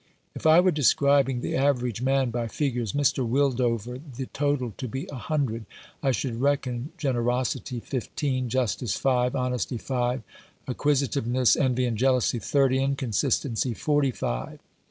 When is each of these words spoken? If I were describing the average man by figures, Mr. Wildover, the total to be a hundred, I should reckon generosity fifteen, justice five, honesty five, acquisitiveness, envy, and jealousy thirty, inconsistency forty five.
If 0.33 0.47
I 0.47 0.59
were 0.61 0.71
describing 0.71 1.41
the 1.41 1.55
average 1.55 2.01
man 2.01 2.31
by 2.31 2.47
figures, 2.47 2.93
Mr. 2.93 3.23
Wildover, 3.23 3.99
the 4.15 4.25
total 4.25 4.73
to 4.77 4.87
be 4.87 5.05
a 5.11 5.15
hundred, 5.15 5.67
I 6.01 6.11
should 6.11 6.41
reckon 6.41 6.91
generosity 6.97 7.79
fifteen, 7.79 8.49
justice 8.49 8.95
five, 8.97 9.35
honesty 9.35 9.77
five, 9.77 10.23
acquisitiveness, 10.67 11.55
envy, 11.55 11.85
and 11.85 11.97
jealousy 11.99 12.39
thirty, 12.39 12.81
inconsistency 12.81 13.75
forty 13.75 14.09
five. 14.09 14.57